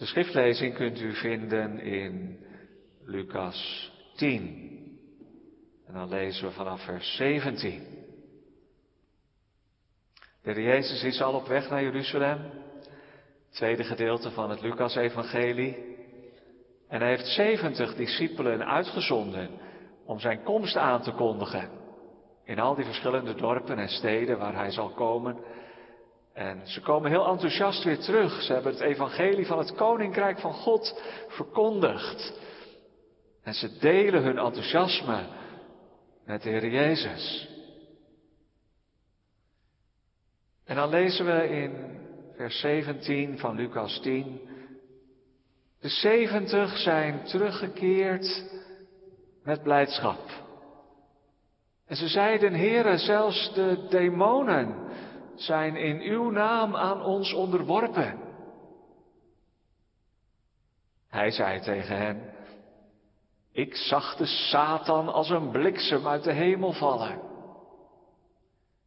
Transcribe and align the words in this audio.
De 0.00 0.06
schriftlezing 0.06 0.74
kunt 0.74 1.00
u 1.00 1.14
vinden 1.14 1.80
in 1.80 2.38
Lucas 3.04 3.90
10. 4.16 4.98
En 5.86 5.94
dan 5.94 6.08
lezen 6.08 6.46
we 6.46 6.52
vanaf 6.52 6.84
vers 6.84 7.16
17. 7.16 7.86
De 10.42 10.62
Jezus 10.62 11.02
is 11.02 11.20
al 11.22 11.34
op 11.34 11.46
weg 11.46 11.70
naar 11.70 11.82
Jeruzalem. 11.82 12.40
Tweede 13.50 13.84
gedeelte 13.84 14.30
van 14.30 14.50
het 14.50 14.60
Lucas-evangelie. 14.60 15.76
En 16.88 17.00
hij 17.00 17.08
heeft 17.08 17.26
zeventig 17.26 17.94
discipelen 17.94 18.66
uitgezonden 18.66 19.50
om 20.04 20.18
zijn 20.18 20.42
komst 20.42 20.76
aan 20.76 21.02
te 21.02 21.12
kondigen. 21.12 21.70
In 22.44 22.58
al 22.58 22.74
die 22.74 22.84
verschillende 22.84 23.34
dorpen 23.34 23.78
en 23.78 23.88
steden 23.88 24.38
waar 24.38 24.54
hij 24.54 24.70
zal 24.70 24.88
komen. 24.88 25.38
En 26.32 26.60
ze 26.66 26.80
komen 26.80 27.10
heel 27.10 27.26
enthousiast 27.26 27.84
weer 27.84 27.98
terug. 27.98 28.42
Ze 28.42 28.52
hebben 28.52 28.72
het 28.72 28.80
evangelie 28.80 29.46
van 29.46 29.58
het 29.58 29.74
koninkrijk 29.74 30.38
van 30.38 30.52
God 30.52 31.02
verkondigd. 31.28 32.32
En 33.42 33.54
ze 33.54 33.78
delen 33.78 34.22
hun 34.22 34.38
enthousiasme 34.38 35.26
met 36.24 36.42
de 36.42 36.48
Heer 36.48 36.68
Jezus. 36.68 37.48
En 40.64 40.76
dan 40.76 40.88
lezen 40.88 41.26
we 41.26 41.48
in 41.48 41.98
vers 42.36 42.60
17 42.60 43.38
van 43.38 43.56
Lucas 43.56 44.00
10. 44.00 44.40
De 45.80 45.88
zeventig 45.88 46.78
zijn 46.78 47.24
teruggekeerd 47.24 48.44
met 49.44 49.62
blijdschap. 49.62 50.20
En 51.86 51.96
ze 51.96 52.08
zeiden, 52.08 52.54
Heere, 52.54 52.98
zelfs 52.98 53.54
de 53.54 53.86
demonen 53.88 54.88
zijn 55.42 55.76
in 55.76 56.00
uw 56.00 56.30
naam 56.30 56.76
aan 56.76 57.02
ons 57.02 57.32
onderworpen. 57.32 58.18
Hij 61.08 61.30
zei 61.30 61.60
tegen 61.60 61.96
hen, 61.96 62.34
ik 63.52 63.74
zag 63.74 64.16
de 64.16 64.26
Satan 64.26 65.08
als 65.12 65.30
een 65.30 65.50
bliksem 65.50 66.06
uit 66.06 66.24
de 66.24 66.32
hemel 66.32 66.72
vallen. 66.72 67.20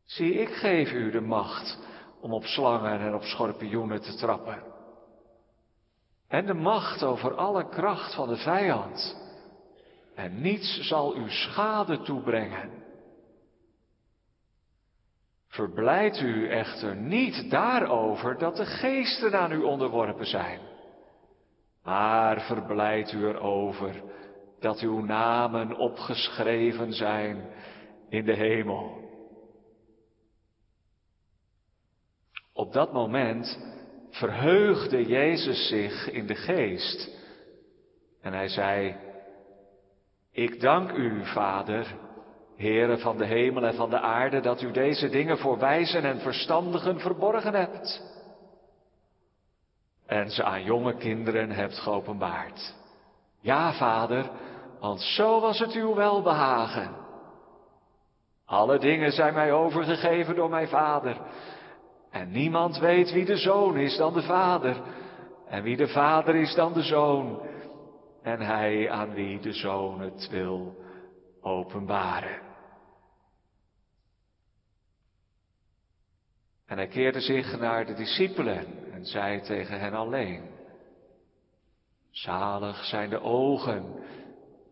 Zie, 0.06 0.34
ik 0.34 0.50
geef 0.50 0.92
u 0.92 1.12
de 1.12 1.22
macht 1.22 1.80
om 2.22 2.34
op 2.34 2.44
slangen 2.44 3.00
en 3.00 3.16
op 3.16 3.24
schorpioenen 3.24 4.02
te 4.02 4.16
trappen. 4.16 4.64
En 6.28 6.46
de 6.46 6.54
macht 6.54 7.04
over 7.04 7.36
alle 7.36 7.70
kracht 7.70 8.16
van 8.16 8.28
de 8.28 8.38
vijand. 8.38 9.16
En 10.16 10.42
niets 10.42 10.88
zal 10.88 11.16
u 11.18 11.30
schade 11.30 12.02
toebrengen. 12.02 12.83
Verblijd 15.54 16.20
u 16.20 16.50
echter 16.50 16.96
niet 16.96 17.50
daarover 17.50 18.38
dat 18.38 18.56
de 18.56 18.66
geesten 18.66 19.40
aan 19.40 19.52
u 19.52 19.62
onderworpen 19.62 20.26
zijn. 20.26 20.60
Maar 21.84 22.42
verblijd 22.42 23.12
u 23.12 23.26
erover 23.28 24.02
dat 24.60 24.80
uw 24.80 25.00
namen 25.00 25.78
opgeschreven 25.78 26.94
zijn 26.94 27.50
in 28.10 28.26
de 28.26 28.34
hemel. 28.34 28.98
Op 32.54 32.74
dat 32.74 32.94
moment 32.94 33.60
verheugde 34.10 35.06
Jezus 35.06 35.68
zich 35.68 36.10
in 36.10 36.28
de 36.28 36.36
geest. 36.36 37.10
En 38.22 38.34
hij 38.34 38.48
zei, 38.48 38.96
ik 40.32 40.62
dank 40.62 40.92
u, 40.92 41.26
Vader, 41.26 42.03
Heere 42.64 42.98
van 42.98 43.18
de 43.18 43.26
hemel 43.26 43.66
en 43.66 43.74
van 43.74 43.90
de 43.90 44.00
aarde, 44.00 44.40
dat 44.40 44.62
u 44.62 44.72
deze 44.72 45.10
dingen 45.10 45.38
voor 45.38 45.60
wijzen 45.60 46.04
en 46.04 46.20
verstandigen 46.20 47.00
verborgen 47.00 47.54
hebt. 47.54 48.02
En 50.06 50.30
ze 50.30 50.44
aan 50.44 50.64
jonge 50.64 50.98
kinderen 50.98 51.52
hebt 51.52 51.80
geopenbaard. 51.80 52.76
Ja, 53.42 53.74
Vader, 53.74 54.30
want 54.80 55.02
zo 55.02 55.40
was 55.40 55.60
het 55.60 55.72
uw 55.72 55.96
welbehagen. 55.96 56.96
Alle 58.46 58.80
dingen 58.80 59.12
zijn 59.12 59.34
mij 59.34 59.52
overgegeven 59.52 60.36
door 60.36 60.50
mijn 60.50 60.68
Vader. 60.68 61.18
En 62.12 62.32
niemand 62.32 62.80
weet 62.80 63.12
wie 63.12 63.26
de 63.26 63.38
zoon 63.38 63.78
is 63.78 63.98
dan 63.98 64.14
de 64.14 64.22
vader. 64.22 64.82
En 65.48 65.64
wie 65.64 65.78
de 65.78 65.88
vader 65.88 66.36
is 66.36 66.56
dan 66.56 66.74
de 66.74 66.84
zoon. 66.84 67.42
En 68.22 68.42
hij 68.42 68.90
aan 68.90 69.14
wie 69.14 69.40
de 69.40 69.54
zoon 69.54 70.02
het 70.02 70.28
wil 70.32 70.76
openbaren. 71.42 72.43
En 76.66 76.78
hij 76.78 76.88
keerde 76.88 77.20
zich 77.22 77.60
naar 77.60 77.86
de 77.86 77.94
discipelen 77.94 78.92
en 78.92 79.06
zei 79.06 79.42
tegen 79.42 79.80
hen 79.80 79.94
alleen. 79.94 80.42
Zalig 82.12 82.86
zijn 82.86 83.10
de 83.10 83.22
ogen 83.22 84.04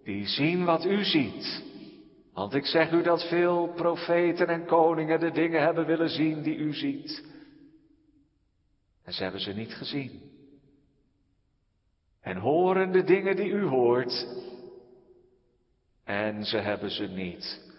die 0.03 0.27
zien 0.27 0.65
wat 0.65 0.85
u 0.85 1.03
ziet. 1.03 1.63
Want 2.33 2.53
ik 2.53 2.65
zeg 2.65 2.91
u 2.91 3.01
dat 3.01 3.27
veel 3.27 3.67
profeten 3.67 4.47
en 4.47 4.65
koningen 4.65 5.19
de 5.19 5.31
dingen 5.31 5.61
hebben 5.61 5.85
willen 5.85 6.09
zien 6.09 6.41
die 6.41 6.55
u 6.55 6.73
ziet. 6.73 7.25
En 9.03 9.13
ze 9.13 9.23
hebben 9.23 9.41
ze 9.41 9.53
niet 9.53 9.73
gezien. 9.73 10.21
En 12.21 12.37
horen 12.37 12.91
de 12.91 13.03
dingen 13.03 13.35
die 13.35 13.49
u 13.49 13.63
hoort. 13.63 14.27
En 16.03 16.45
ze 16.45 16.57
hebben 16.57 16.91
ze 16.91 17.07
niet 17.07 17.73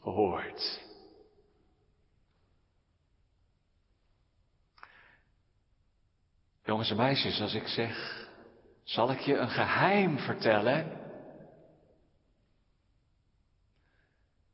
gehoord. 0.00 0.88
Jongens 6.70 6.90
en 6.90 6.96
meisjes, 6.96 7.40
als 7.40 7.54
ik 7.54 7.66
zeg, 7.66 8.26
zal 8.84 9.10
ik 9.10 9.18
je 9.18 9.36
een 9.36 9.48
geheim 9.48 10.18
vertellen? 10.18 11.00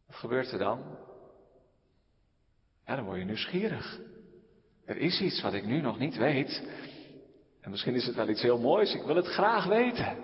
Wat 0.06 0.16
gebeurt 0.16 0.52
er 0.52 0.58
dan? 0.58 0.98
Ja, 2.86 2.96
dan 2.96 3.04
word 3.04 3.18
je 3.18 3.24
nieuwsgierig. 3.24 3.98
Er 4.84 4.96
is 4.96 5.20
iets 5.20 5.42
wat 5.42 5.52
ik 5.52 5.64
nu 5.64 5.80
nog 5.80 5.98
niet 5.98 6.16
weet. 6.16 6.68
En 7.60 7.70
misschien 7.70 7.94
is 7.94 8.06
het 8.06 8.14
wel 8.14 8.28
iets 8.28 8.42
heel 8.42 8.58
moois. 8.58 8.94
Ik 8.94 9.02
wil 9.02 9.16
het 9.16 9.26
graag 9.26 9.64
weten. 9.64 10.16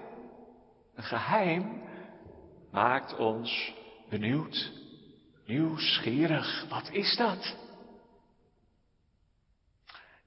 Een 0.95 1.03
geheim 1.03 1.83
maakt 2.71 3.17
ons 3.17 3.75
benieuwd, 4.09 4.73
nieuwsgierig. 5.47 6.67
Wat 6.69 6.91
is 6.91 7.17
dat? 7.17 7.57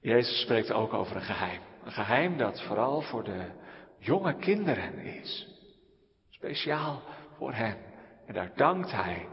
Jezus 0.06 0.40
spreekt 0.40 0.72
ook 0.72 0.92
over 0.92 1.16
een 1.16 1.22
geheim. 1.22 1.60
Een 1.84 1.92
geheim 1.92 2.38
dat 2.38 2.62
vooral 2.62 3.00
voor 3.00 3.24
de 3.24 3.50
jonge 3.98 4.36
kinderen 4.36 4.98
is. 4.98 5.48
Speciaal 6.28 7.02
voor 7.36 7.52
hen. 7.52 7.76
En 8.26 8.34
daar 8.34 8.52
dankt 8.54 8.90
hij 8.90 9.28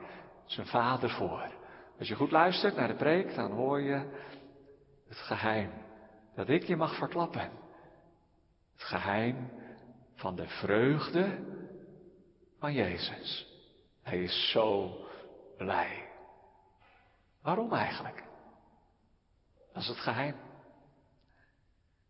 zijn 0.46 0.68
vader 0.68 1.10
voor. 1.10 1.52
Als 2.00 2.08
je 2.08 2.16
goed 2.16 2.32
luistert 2.32 2.76
naar 2.76 2.88
de 2.88 2.96
preek, 2.96 3.36
dan 3.36 3.52
hoor 3.52 3.82
je 3.82 4.10
het 5.08 5.18
geheim 5.18 5.72
dat 6.36 6.50
ik 6.50 6.64
je 6.64 6.76
mag 6.76 6.96
verklappen. 6.96 7.52
Het 8.74 8.84
geheim 8.84 9.52
van 10.16 10.36
de 10.36 10.48
vreugde 10.48 11.40
van 12.60 12.74
Jezus. 12.74 13.48
Hij 14.02 14.24
is 14.24 14.52
zo 14.52 14.98
blij. 15.58 16.10
Waarom 17.42 17.74
eigenlijk? 17.74 18.24
Dat 19.74 19.82
is 19.82 19.88
het 19.88 20.00
geheim. 20.00 20.52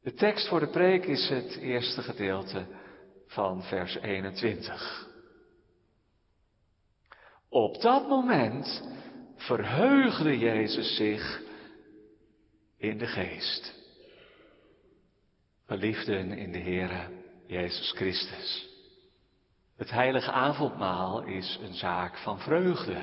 De 0.03 0.13
tekst 0.13 0.47
voor 0.47 0.59
de 0.59 0.67
preek 0.67 1.05
is 1.05 1.29
het 1.29 1.55
eerste 1.55 2.01
gedeelte 2.01 2.65
van 3.27 3.63
vers 3.63 3.95
21. 3.95 5.07
Op 7.49 7.81
dat 7.81 8.07
moment 8.07 8.83
verheugde 9.35 10.37
Jezus 10.37 10.95
zich 10.95 11.41
in 12.77 12.97
de 12.97 13.07
geest. 13.07 13.73
Geliefden 15.65 16.31
in 16.31 16.51
de 16.51 16.59
Heere 16.59 17.09
Jezus 17.47 17.91
Christus. 17.91 18.69
Het 19.77 19.89
heilige 19.91 20.31
avondmaal 20.31 21.23
is 21.23 21.59
een 21.61 21.73
zaak 21.73 22.17
van 22.17 22.39
vreugde. 22.39 23.01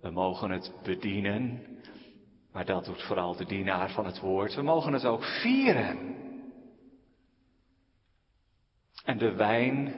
We 0.00 0.10
mogen 0.10 0.50
het 0.50 0.72
bedienen, 0.82 1.75
maar 2.56 2.64
dat 2.64 2.84
doet 2.84 3.02
vooral 3.02 3.36
de 3.36 3.44
dienaar 3.44 3.90
van 3.90 4.06
het 4.06 4.20
woord. 4.20 4.54
We 4.54 4.62
mogen 4.62 4.92
het 4.92 5.04
ook 5.04 5.24
vieren. 5.24 6.16
En 9.04 9.18
de 9.18 9.32
wijn 9.32 9.94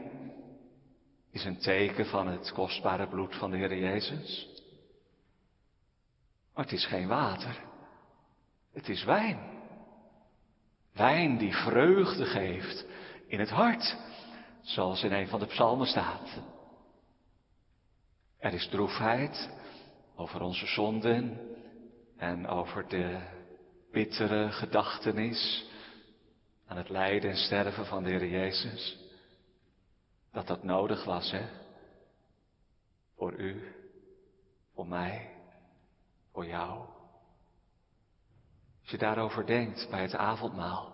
is 1.30 1.44
een 1.44 1.58
teken 1.58 2.06
van 2.06 2.26
het 2.26 2.52
kostbare 2.52 3.08
bloed 3.08 3.36
van 3.36 3.50
de 3.50 3.56
Heer 3.56 3.78
Jezus. 3.78 4.48
Maar 6.54 6.64
het 6.64 6.72
is 6.72 6.86
geen 6.86 7.08
water. 7.08 7.64
Het 8.72 8.88
is 8.88 9.04
wijn. 9.04 9.38
Wijn 10.92 11.38
die 11.38 11.54
vreugde 11.54 12.24
geeft 12.24 12.86
in 13.26 13.40
het 13.40 13.50
hart, 13.50 13.96
zoals 14.60 15.02
in 15.02 15.12
een 15.12 15.28
van 15.28 15.40
de 15.40 15.46
psalmen 15.46 15.86
staat. 15.86 16.42
Er 18.38 18.52
is 18.52 18.68
droefheid 18.68 19.50
over 20.16 20.40
onze 20.40 20.66
zonden 20.66 21.56
en 22.18 22.46
over 22.46 22.88
de 22.88 23.20
bittere 23.92 24.52
gedachtenis 24.52 25.66
aan 26.66 26.76
het 26.76 26.88
lijden 26.88 27.30
en 27.30 27.36
sterven 27.36 27.86
van 27.86 28.02
de 28.02 28.10
Heer 28.10 28.26
Jezus. 28.26 28.98
Dat 30.32 30.46
dat 30.46 30.62
nodig 30.62 31.04
was, 31.04 31.30
hè? 31.30 31.46
Voor 33.16 33.32
u, 33.32 33.74
voor 34.74 34.86
mij, 34.86 35.30
voor 36.32 36.46
jou. 36.46 36.86
Als 38.80 38.90
je 38.90 38.98
daarover 38.98 39.46
denkt 39.46 39.86
bij 39.90 40.02
het 40.02 40.14
avondmaal, 40.14 40.92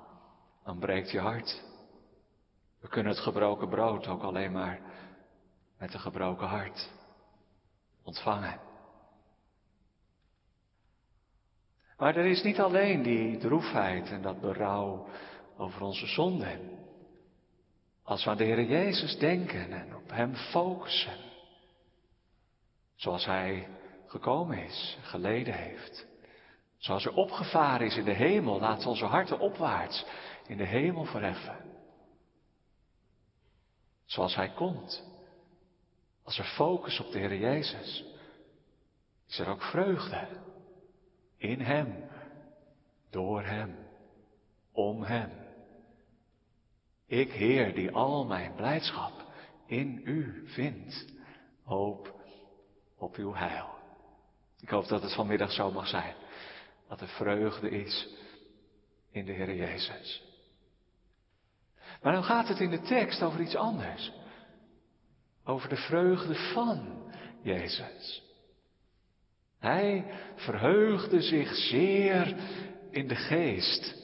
dan 0.65 0.79
breekt 0.79 1.11
je 1.11 1.21
hart. 1.21 1.63
We 2.81 2.89
kunnen 2.89 3.13
het 3.13 3.23
gebroken 3.23 3.69
brood 3.69 4.07
ook 4.07 4.23
alleen 4.23 4.53
maar 4.53 4.81
met 5.79 5.95
een 5.95 6.01
gebroken 6.01 6.47
hart 6.47 6.91
ontvangen. 8.03 8.61
Maar 11.97 12.17
er 12.17 12.27
is 12.27 12.43
niet 12.43 12.61
alleen 12.61 13.03
die 13.03 13.39
droefheid 13.39 14.11
en 14.11 14.23
dat 14.23 14.41
berouw 14.41 15.07
over 15.57 15.83
onze 15.83 16.07
zonden. 16.07 16.83
Als 18.03 18.25
we 18.25 18.31
aan 18.31 18.37
de 18.37 18.45
Heer 18.45 18.63
Jezus 18.63 19.19
denken 19.19 19.73
en 19.73 19.97
op 19.97 20.11
Hem 20.11 20.35
focussen, 20.35 21.17
zoals 22.95 23.25
Hij 23.25 23.69
gekomen 24.07 24.59
is, 24.59 24.99
geleden 25.03 25.55
heeft, 25.55 26.07
zoals 26.77 27.05
Hij 27.05 27.13
opgevaren 27.13 27.87
is 27.87 27.97
in 27.97 28.05
de 28.05 28.13
hemel, 28.13 28.61
laat 28.61 28.87
onze 28.87 29.05
harten 29.05 29.39
opwaarts 29.39 30.05
in 30.47 30.57
de 30.57 30.67
hemel 30.67 31.05
verheffen. 31.05 31.57
Zoals 34.05 34.35
Hij 34.35 34.51
komt, 34.51 35.05
als 36.25 36.39
er 36.39 36.45
focus 36.45 37.01
op 37.01 37.13
de 37.13 37.19
Heer 37.19 37.37
Jezus, 37.37 38.05
is 39.29 39.39
er 39.39 39.49
ook 39.49 39.63
vreugde 39.63 40.29
in 41.45 41.61
Hem, 41.61 42.05
door 43.11 43.43
Hem, 43.43 43.77
om 44.73 45.03
Hem. 45.03 45.31
Ik, 47.07 47.33
Heer, 47.33 47.75
die 47.75 47.91
al 47.91 48.25
mijn 48.27 48.55
blijdschap 48.55 49.13
in 49.67 50.01
U 50.05 50.49
vind, 50.49 51.07
hoop 51.65 52.15
op 52.97 53.17
Uw 53.17 53.35
heil. 53.35 53.69
Ik 54.61 54.69
hoop 54.69 54.89
dat 54.89 55.03
het 55.03 55.15
vanmiddag 55.15 55.53
zo 55.53 55.71
mag 55.71 55.87
zijn, 55.87 56.15
dat 56.89 57.01
er 57.01 57.09
vreugde 57.09 57.71
is 57.71 58.09
in 59.11 59.25
de 59.25 59.33
Heer 59.33 59.55
Jezus. 59.55 60.23
Maar 62.03 62.13
dan 62.13 62.25
gaat 62.25 62.49
het 62.49 62.61
in 62.61 62.71
de 62.71 62.81
tekst 62.81 63.23
over 63.23 63.41
iets 63.41 63.57
anders. 63.57 64.13
Over 65.45 65.69
de 65.69 65.77
vreugde 65.77 66.35
van 66.35 67.13
Jezus. 67.43 68.23
Hij 69.65 70.05
verheugde 70.35 71.23
zich 71.23 71.55
zeer 71.55 72.35
in 72.91 73.09
de 73.09 73.15
geest. 73.15 73.95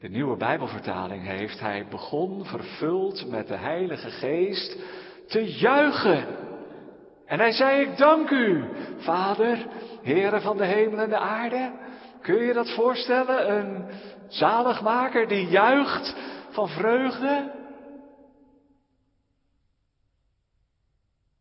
De 0.00 0.08
nieuwe 0.08 0.36
Bijbelvertaling 0.36 1.26
heeft 1.26 1.60
hij 1.60 1.86
begon 1.90 2.44
vervuld 2.44 3.30
met 3.30 3.48
de 3.48 3.56
Heilige 3.56 4.10
Geest 4.10 4.76
te 5.28 5.52
juichen. 5.52 6.26
En 7.26 7.38
hij 7.38 7.52
zei, 7.52 7.80
ik 7.80 7.96
dank 7.96 8.30
u, 8.30 8.64
Vader, 8.96 9.66
Heere 10.02 10.40
van 10.40 10.56
de 10.56 10.64
hemel 10.64 10.98
en 10.98 11.10
de 11.10 11.18
aarde. 11.18 11.72
Kun 12.20 12.44
je 12.44 12.52
dat 12.52 12.74
voorstellen? 12.74 13.56
Een 13.58 13.84
zaligmaker 14.28 15.28
die 15.28 15.46
juicht 15.48 16.16
van 16.50 16.68
vreugde? 16.68 17.52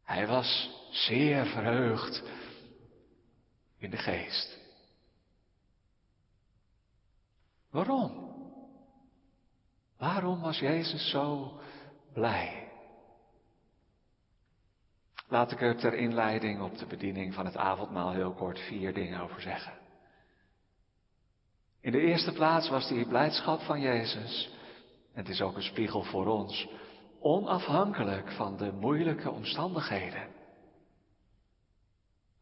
Hij 0.03 0.27
was 0.27 0.69
zeer 0.89 1.45
verheugd 1.45 2.24
in 3.86 3.92
de 3.92 3.98
geest. 3.98 4.58
Waarom? 7.70 8.34
Waarom 9.98 10.42
was 10.42 10.60
Jezus 10.60 11.10
zo 11.10 11.60
blij? 12.14 12.72
Laat 15.28 15.52
ik 15.52 15.62
er 15.62 15.78
ter 15.78 15.94
inleiding 15.94 16.62
op 16.62 16.78
de 16.78 16.86
bediening 16.86 17.34
van 17.34 17.46
het 17.46 17.58
avondmaal 17.58 18.12
heel 18.12 18.34
kort 18.34 18.60
vier 18.60 18.94
dingen 18.94 19.22
over 19.22 19.42
zeggen. 19.42 19.74
In 21.82 21.92
de 21.92 22.00
eerste 22.00 22.32
plaats 22.32 22.70
was 22.70 22.88
die 22.88 23.08
blijdschap 23.08 23.60
van 23.62 23.82
Jezus, 23.82 24.50
het 25.14 25.30
is 25.30 25.42
ook 25.42 25.56
een 25.56 25.62
spiegel 25.62 26.04
voor 26.04 26.26
ons, 26.26 26.68
onafhankelijk 27.20 28.32
van 28.32 28.58
de 28.58 28.72
moeilijke 28.72 29.32
omstandigheden. 29.32 30.35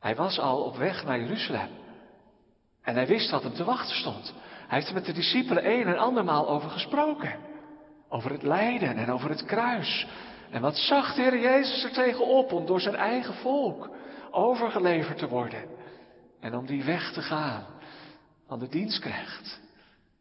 Hij 0.03 0.15
was 0.15 0.39
al 0.39 0.63
op 0.63 0.75
weg 0.75 1.03
naar 1.05 1.19
Jeruzalem. 1.19 1.69
En 2.81 2.95
hij 2.95 3.07
wist 3.07 3.31
wat 3.31 3.43
hem 3.43 3.53
te 3.53 3.63
wachten 3.63 3.95
stond. 3.95 4.33
Hij 4.67 4.77
heeft 4.77 4.87
er 4.87 4.93
met 4.93 5.05
de 5.05 5.13
discipelen 5.13 5.69
een 5.69 5.87
en 5.87 5.97
andermaal 5.97 6.49
over 6.49 6.69
gesproken. 6.69 7.39
Over 8.09 8.31
het 8.31 8.43
lijden 8.43 8.97
en 8.97 9.11
over 9.11 9.29
het 9.29 9.45
kruis. 9.45 10.07
En 10.49 10.61
wat 10.61 10.77
zag 10.77 11.15
de 11.15 11.21
Heer 11.21 11.39
Jezus 11.39 11.83
er 11.83 11.91
tegenop 11.91 12.51
om 12.51 12.65
door 12.65 12.81
zijn 12.81 12.95
eigen 12.95 13.33
volk 13.33 13.89
overgeleverd 14.31 15.17
te 15.17 15.27
worden. 15.27 15.69
En 16.39 16.55
om 16.55 16.65
die 16.65 16.83
weg 16.83 17.11
te 17.11 17.21
gaan 17.21 17.65
van 18.47 18.59
de 18.59 18.67
dienstknecht. 18.67 19.59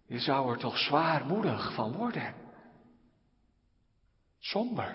Je 0.06 0.18
zou 0.18 0.52
er 0.52 0.58
toch 0.58 0.78
zwaarmoedig 0.78 1.74
van 1.74 1.92
worden. 1.92 2.34
Somber. 4.38 4.94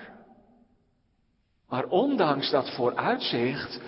Maar 1.70 1.86
ondanks 1.86 2.50
dat 2.50 2.76
vooruitzicht 2.76 3.80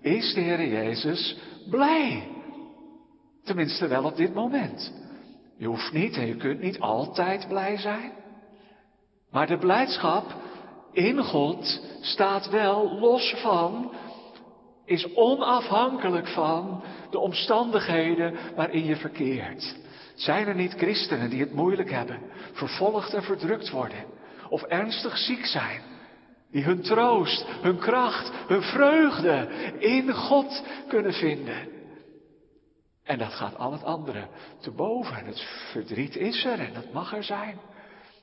is 0.00 0.34
de 0.34 0.40
Heer 0.40 0.66
Jezus 0.66 1.36
blij. 1.70 2.28
Tenminste 3.44 3.86
wel 3.88 4.04
op 4.04 4.16
dit 4.16 4.34
moment. 4.34 4.92
Je 5.58 5.66
hoeft 5.66 5.92
niet 5.92 6.16
en 6.16 6.26
je 6.26 6.36
kunt 6.36 6.60
niet 6.60 6.80
altijd 6.80 7.48
blij 7.48 7.76
zijn. 7.76 8.12
Maar 9.30 9.46
de 9.46 9.58
blijdschap 9.58 10.34
in 10.92 11.22
God 11.24 11.80
staat 12.00 12.50
wel 12.50 12.98
los 12.98 13.34
van, 13.36 13.92
is 14.84 15.14
onafhankelijk 15.14 16.28
van 16.28 16.82
de 17.10 17.18
omstandigheden 17.18 18.34
waarin 18.54 18.84
je 18.84 18.96
verkeert. 18.96 19.76
Zijn 20.14 20.46
er 20.46 20.54
niet 20.54 20.72
christenen 20.72 21.30
die 21.30 21.40
het 21.40 21.54
moeilijk 21.54 21.90
hebben, 21.90 22.20
vervolgd 22.52 23.14
en 23.14 23.22
verdrukt 23.22 23.70
worden, 23.70 24.04
of 24.48 24.62
ernstig 24.62 25.18
ziek 25.18 25.46
zijn, 25.46 25.80
die 26.50 26.64
hun 26.64 26.82
troost, 26.82 27.44
hun 27.62 27.78
kracht, 27.78 28.32
hun 28.46 28.62
vreugde 28.62 29.48
in 29.78 30.12
God 30.12 30.62
kunnen 30.88 31.12
vinden? 31.12 31.68
En 33.02 33.18
dat 33.18 33.32
gaat 33.32 33.56
al 33.56 33.72
het 33.72 33.84
andere 33.84 34.28
te 34.60 34.70
boven. 34.70 35.24
Het 35.24 35.40
verdriet 35.70 36.16
is 36.16 36.44
er 36.44 36.58
en 36.58 36.74
dat 36.74 36.92
mag 36.92 37.14
er 37.14 37.24
zijn. 37.24 37.58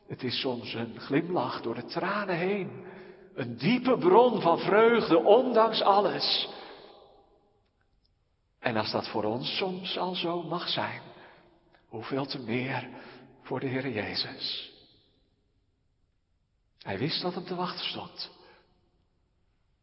Het 0.07 0.23
is 0.23 0.39
soms 0.39 0.73
een 0.73 0.99
glimlach 0.99 1.61
door 1.61 1.75
de 1.75 1.85
tranen 1.85 2.35
heen. 2.35 2.85
Een 3.35 3.57
diepe 3.57 3.97
bron 3.97 4.41
van 4.41 4.59
vreugde, 4.59 5.17
ondanks 5.17 5.81
alles. 5.81 6.49
En 8.59 8.77
als 8.77 8.91
dat 8.91 9.07
voor 9.07 9.23
ons 9.23 9.57
soms 9.57 9.97
al 9.97 10.15
zo 10.15 10.43
mag 10.43 10.69
zijn, 10.69 11.01
hoeveel 11.87 12.25
te 12.25 12.39
meer 12.39 12.89
voor 13.41 13.59
de 13.59 13.67
Heer 13.67 13.89
Jezus. 13.89 14.72
Hij 16.83 16.97
wist 16.97 17.21
wat 17.21 17.33
hem 17.33 17.45
te 17.45 17.55
wachten 17.55 17.85
stond. 17.85 18.31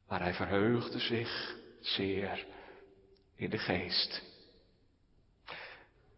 Maar 0.08 0.20
hij 0.20 0.34
verheugde 0.34 0.98
zich 0.98 1.56
zeer 1.80 2.46
in 3.34 3.50
de 3.50 3.58
geest. 3.58 4.22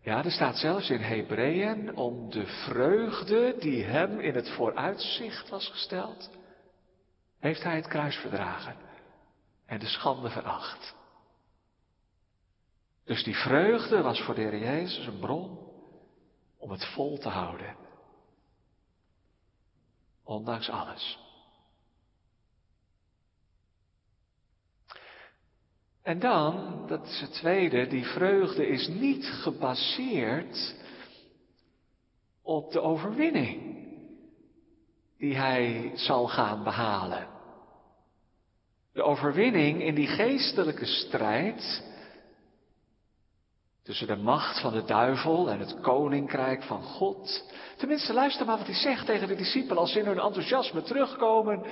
Ja, 0.01 0.25
er 0.25 0.31
staat 0.31 0.57
zelfs 0.57 0.91
in 0.91 1.01
Hebreeën 1.01 1.97
om 1.97 2.31
de 2.31 2.47
vreugde 2.47 3.57
die 3.59 3.85
hem 3.85 4.21
in 4.21 4.35
het 4.35 4.51
vooruitzicht 4.51 5.49
was 5.49 5.69
gesteld, 5.69 6.31
heeft 7.39 7.62
hij 7.62 7.77
het 7.77 7.89
kruis 7.89 8.17
verdragen 8.17 8.77
en 9.67 9.79
de 9.79 9.87
schande 9.87 10.31
veracht. 10.31 10.95
Dus 13.05 13.25
die 13.25 13.37
vreugde 13.37 14.03
was 14.03 14.21
voor 14.21 14.35
de 14.35 14.41
Heer 14.41 14.59
Jezus 14.59 15.07
een 15.07 15.19
bron 15.19 15.59
om 16.59 16.71
het 16.71 16.85
vol 16.85 17.19
te 17.19 17.29
houden. 17.29 17.77
Ondanks 20.25 20.69
alles. 20.69 21.19
En 26.02 26.19
dan, 26.19 26.85
dat 26.87 27.07
is 27.07 27.21
het 27.21 27.33
tweede, 27.33 27.87
die 27.87 28.05
vreugde 28.05 28.67
is 28.67 28.88
niet 28.88 29.25
gebaseerd 29.25 30.75
op 32.43 32.73
de 32.73 32.81
overwinning 32.81 33.73
die 35.19 35.37
hij 35.37 35.93
zal 35.95 36.29
gaan 36.29 36.64
behalen. 36.64 37.29
De 38.93 39.02
overwinning 39.02 39.83
in 39.83 39.95
die 39.95 40.07
geestelijke 40.07 40.87
strijd 40.87 41.85
tussen 43.85 44.07
de 44.07 44.17
macht 44.17 44.61
van 44.61 44.73
de 44.73 44.85
duivel 44.85 45.51
en 45.51 45.59
het 45.59 45.81
koninkrijk 45.81 46.62
van 46.62 46.83
God. 46.83 47.45
Tenminste, 47.77 48.12
luister 48.12 48.47
maar 48.47 48.57
wat 48.57 48.67
hij 48.67 48.75
zegt 48.75 49.07
tegen 49.07 49.29
de 49.29 49.37
discipelen 49.37 49.79
als 49.79 49.93
ze 49.93 49.99
in 49.99 50.07
hun 50.07 50.21
enthousiasme 50.21 50.83
terugkomen 50.83 51.62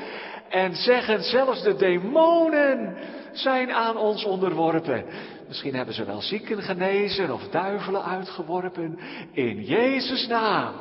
en 0.49 0.75
zeggen 0.75 1.23
zelfs 1.23 1.63
de 1.63 1.77
demonen 1.77 2.97
zijn 3.33 3.73
aan 3.73 3.97
ons 3.97 4.25
onderworpen. 4.25 5.05
Misschien 5.49 5.75
hebben 5.75 5.95
ze 5.95 6.05
wel 6.05 6.21
zieken 6.21 6.63
genezen 6.63 7.33
of 7.33 7.49
duivelen 7.49 8.05
uitgeworpen 8.05 8.99
in 9.33 9.65
Jezus 9.65 10.27
naam. 10.27 10.75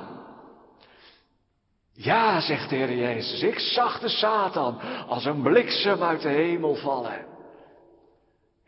Ja, 1.94 2.42
zegt 2.42 2.70
de 2.70 2.76
Heer 2.76 2.96
Jezus, 2.96 3.42
ik 3.42 3.60
zag 3.60 4.00
de 4.00 4.10
Satan 4.10 4.80
als 5.08 5.26
een 5.26 5.42
bliksem 5.42 6.04
uit 6.04 6.22
de 6.22 6.30
hemel 6.30 6.76
vallen. 6.76 7.29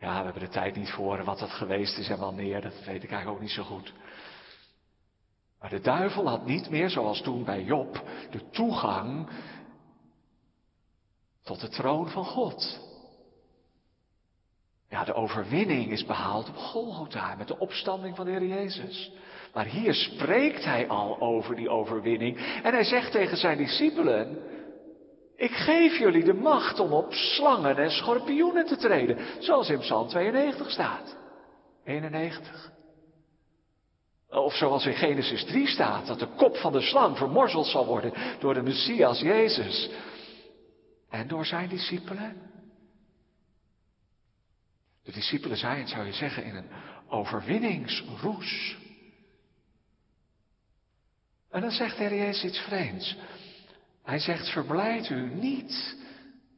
Ja, 0.02 0.18
we 0.18 0.24
hebben 0.24 0.42
de 0.42 0.48
tijd 0.48 0.76
niet 0.76 0.90
voor 0.90 1.24
wat 1.24 1.38
dat 1.38 1.50
geweest 1.50 1.98
is 1.98 2.08
en 2.08 2.18
wanneer, 2.18 2.60
dat 2.60 2.84
weet 2.84 3.02
ik 3.02 3.10
eigenlijk 3.10 3.28
ook 3.28 3.40
niet 3.40 3.50
zo 3.50 3.62
goed. 3.62 3.92
Maar 5.60 5.70
de 5.70 5.80
duivel 5.80 6.28
had 6.28 6.46
niet 6.46 6.70
meer, 6.70 6.90
zoals 6.90 7.20
toen 7.20 7.44
bij 7.44 7.62
Job, 7.62 8.02
de 8.30 8.50
toegang 8.50 9.28
tot 11.42 11.60
de 11.60 11.68
troon 11.68 12.08
van 12.10 12.24
God. 12.24 12.80
Ja, 14.88 15.04
de 15.04 15.14
overwinning 15.14 15.90
is 15.90 16.04
behaald 16.04 16.48
op 16.48 16.56
Golgotha 16.56 17.34
met 17.34 17.48
de 17.48 17.58
opstanding 17.58 18.16
van 18.16 18.24
de 18.24 18.30
Heer 18.30 18.46
Jezus. 18.46 19.12
Maar 19.54 19.66
hier 19.66 19.94
spreekt 19.94 20.64
hij 20.64 20.88
al 20.88 21.20
over 21.20 21.56
die 21.56 21.68
overwinning. 21.68 22.60
En 22.62 22.72
hij 22.72 22.84
zegt 22.84 23.12
tegen 23.12 23.36
zijn 23.36 23.58
discipelen, 23.58 24.38
ik 25.42 25.52
geef 25.52 25.98
jullie 25.98 26.24
de 26.24 26.34
macht 26.34 26.78
om 26.78 26.92
op 26.92 27.12
slangen 27.12 27.76
en 27.76 27.90
schorpioenen 27.90 28.66
te 28.66 28.76
treden. 28.76 29.18
Zoals 29.38 29.68
in 29.68 29.78
Psalm 29.78 30.08
92 30.08 30.70
staat. 30.70 31.16
91. 31.84 32.72
Of 34.28 34.54
zoals 34.54 34.86
in 34.86 34.94
Genesis 34.94 35.44
3 35.44 35.66
staat, 35.66 36.06
dat 36.06 36.18
de 36.18 36.26
kop 36.26 36.56
van 36.56 36.72
de 36.72 36.80
slang 36.80 37.16
vermorzeld 37.16 37.66
zal 37.66 37.86
worden 37.86 38.12
door 38.38 38.54
de 38.54 38.62
Messias 38.62 39.20
Jezus. 39.20 39.90
En 41.10 41.28
door 41.28 41.46
zijn 41.46 41.68
discipelen. 41.68 42.50
De 45.04 45.12
discipelen 45.12 45.56
zijn, 45.56 45.88
zou 45.88 46.06
je 46.06 46.12
zeggen, 46.12 46.44
in 46.44 46.56
een 46.56 46.70
overwinningsroes. 47.08 48.76
En 51.50 51.60
dan 51.60 51.70
zegt 51.70 51.96
de 51.96 52.04
Heer 52.04 52.18
Jezus 52.18 52.44
iets 52.44 52.58
vreemds. 52.58 53.16
Hij 54.02 54.18
zegt, 54.18 54.52
verblijd 54.52 55.08
u 55.08 55.34
niet 55.34 55.96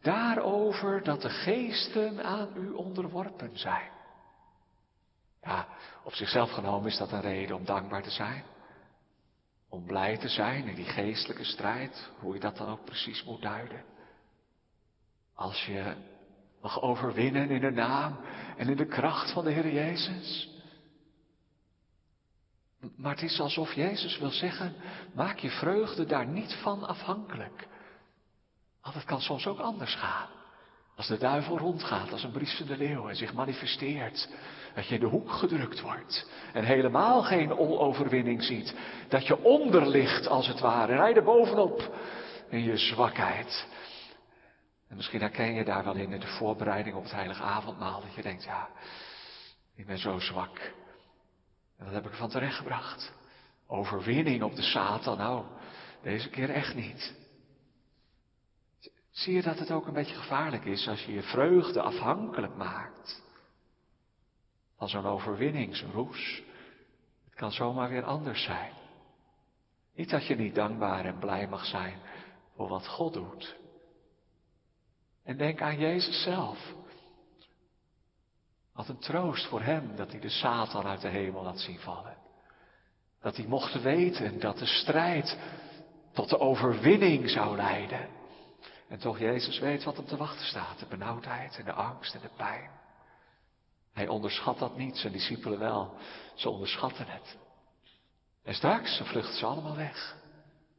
daarover 0.03 1.03
dat 1.03 1.23
de 1.23 1.31
geesten 1.31 2.25
aan 2.25 2.49
u 2.57 2.71
onderworpen 2.71 3.59
zijn. 3.59 3.91
Ja, 5.43 5.69
op 6.05 6.15
zichzelf 6.15 6.51
genomen 6.51 6.91
is 6.91 6.97
dat 6.97 7.13
een 7.13 7.21
reden 7.21 7.57
om 7.57 7.65
dankbaar 7.65 8.03
te 8.03 8.11
zijn. 8.11 8.45
Om 9.69 9.85
blij 9.85 10.17
te 10.17 10.29
zijn 10.29 10.69
in 10.69 10.75
die 10.75 10.85
geestelijke 10.85 11.45
strijd, 11.45 12.11
hoe 12.19 12.35
je 12.35 12.41
dat 12.41 12.57
dan 12.57 12.69
ook 12.69 12.85
precies 12.85 13.25
moet 13.25 13.43
duiden. 13.43 13.85
Als 15.35 15.67
je 15.67 15.95
mag 16.63 16.81
overwinnen 16.81 17.51
in 17.51 17.61
de 17.61 17.71
naam 17.71 18.17
en 18.57 18.69
in 18.69 18.77
de 18.77 18.87
kracht 18.87 19.33
van 19.33 19.45
de 19.45 19.51
Heer 19.51 19.73
Jezus. 19.73 20.54
Maar 22.97 23.15
het 23.15 23.23
is 23.23 23.41
alsof 23.41 23.73
Jezus 23.73 24.19
wil 24.19 24.31
zeggen, 24.31 24.75
maak 25.15 25.39
je 25.39 25.51
vreugde 25.51 26.05
daar 26.05 26.27
niet 26.27 26.55
van 26.63 26.85
afhankelijk. 26.87 27.67
Want 28.83 28.95
het 28.95 29.05
kan 29.05 29.21
soms 29.21 29.47
ook 29.47 29.59
anders 29.59 29.95
gaan. 29.95 30.29
Als 30.97 31.07
de 31.07 31.19
duivel 31.19 31.59
rondgaat 31.59 32.13
als 32.13 32.23
een 32.23 32.33
briesende 32.33 32.77
leeuw 32.77 33.09
en 33.09 33.17
zich 33.17 33.33
manifesteert. 33.33 34.29
Dat 34.75 34.87
je 34.87 34.95
in 34.95 35.01
de 35.01 35.07
hoek 35.07 35.31
gedrukt 35.31 35.81
wordt. 35.81 36.31
En 36.53 36.65
helemaal 36.65 37.23
geen 37.23 37.59
overwinning 37.59 38.43
ziet. 38.43 38.75
Dat 39.09 39.27
je 39.27 39.43
onder 39.43 39.89
ligt 39.89 40.27
als 40.27 40.47
het 40.47 40.61
ware. 40.61 40.93
En 40.93 40.99
hij 40.99 41.15
er 41.15 41.25
bovenop 41.25 41.95
in 42.49 42.63
je 42.63 42.77
zwakheid. 42.77 43.67
En 44.89 44.97
misschien 44.97 45.21
herken 45.21 45.55
je 45.55 45.65
daar 45.65 45.85
wel 45.85 45.95
in, 45.95 46.13
in 46.13 46.21
de 46.21 46.27
voorbereiding 46.27 46.97
op 46.97 47.03
het 47.03 47.13
heilige 47.13 47.43
avondmaal. 47.43 48.01
Dat 48.01 48.15
je 48.15 48.23
denkt, 48.23 48.45
ja, 48.45 48.69
ik 49.77 49.87
ben 49.87 49.99
zo 49.99 50.19
zwak. 50.19 50.73
En 51.85 51.93
dat 51.93 52.03
heb 52.03 52.05
ik 52.05 52.11
ervan 52.11 52.31
terechtgebracht. 52.31 53.13
Overwinning 53.67 54.43
op 54.43 54.55
de 54.55 54.63
Satan, 54.63 55.19
nou, 55.19 55.45
deze 56.03 56.29
keer 56.31 56.51
echt 56.51 56.75
niet. 56.75 57.15
Zie 59.11 59.35
je 59.35 59.43
dat 59.43 59.59
het 59.59 59.71
ook 59.71 59.87
een 59.87 59.93
beetje 59.93 60.15
gevaarlijk 60.15 60.65
is 60.65 60.89
als 60.89 61.05
je 61.05 61.13
je 61.13 61.23
vreugde 61.23 61.83
afhankelijk 61.83 62.57
maakt 62.57 63.23
van 64.77 64.89
zo'n 64.89 65.07
overwinningsroes? 65.07 66.43
Het 67.25 67.35
kan 67.35 67.53
zomaar 67.53 67.89
weer 67.89 68.05
anders 68.05 68.43
zijn. 68.43 68.73
Niet 69.95 70.11
dat 70.11 70.27
je 70.27 70.37
niet 70.37 70.55
dankbaar 70.55 71.05
en 71.05 71.19
blij 71.19 71.49
mag 71.49 71.65
zijn 71.65 71.99
voor 72.57 72.69
wat 72.69 72.89
God 72.89 73.13
doet. 73.13 73.57
En 75.25 75.37
denk 75.37 75.61
aan 75.61 75.79
Jezus 75.79 76.23
zelf. 76.23 76.75
Wat 78.75 78.89
een 78.89 78.99
troost 78.99 79.47
voor 79.47 79.61
hem 79.61 79.97
dat 79.97 80.11
hij 80.11 80.21
de 80.21 80.29
Satan 80.29 80.87
uit 80.87 81.01
de 81.01 81.09
hemel 81.09 81.45
had 81.45 81.59
zien 81.59 81.79
vallen. 81.79 82.17
Dat 83.21 83.37
hij 83.37 83.47
mocht 83.47 83.83
weten 83.83 84.41
dat 84.41 84.59
de 84.59 84.67
strijd 84.67 85.39
tot 86.13 86.29
de 86.29 86.39
overwinning 86.39 87.31
zou 87.31 87.57
leiden. 87.57 88.09
En 88.89 88.99
toch 88.99 89.19
Jezus 89.19 89.59
weet 89.59 89.85
wat 89.85 89.97
hem 89.97 90.07
te 90.07 90.17
wachten 90.17 90.47
staat. 90.47 90.79
De 90.79 90.87
benauwdheid 90.87 91.59
en 91.59 91.65
de 91.65 91.73
angst 91.73 92.15
en 92.15 92.21
de 92.21 92.31
pijn. 92.37 92.71
Hij 93.93 94.09
onderschat 94.09 94.59
dat 94.59 94.77
niet, 94.77 94.97
zijn 94.97 95.13
discipelen 95.13 95.59
wel. 95.59 95.95
Ze 96.35 96.51
onderschatten 96.51 97.07
het. 97.07 97.37
En 98.45 98.55
straks 98.55 99.01
vluchten 99.05 99.35
ze 99.35 99.47
allemaal 99.47 99.77
weg. 99.77 100.17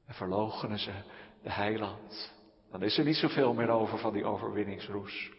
En 0.06 0.14
verloochenen 0.14 0.80
ze 0.80 0.94
de 1.44 1.52
heiland. 1.52 2.34
Dan 2.72 2.84
is 2.84 2.98
er 2.98 3.04
niet 3.04 3.16
zoveel 3.16 3.54
meer 3.54 3.70
over 3.70 3.98
van 3.98 4.14
die 4.14 4.26
overwinningsroes. 4.26 5.32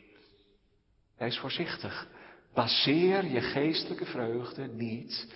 Hij 1.17 1.27
is 1.27 1.39
voorzichtig. 1.39 2.09
Baseer 2.57 3.25
je 3.25 3.41
geestelijke 3.41 4.07
vreugde 4.07 4.67
niet 4.67 5.35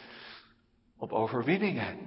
op 0.99 1.13
overwinningen. 1.13 1.99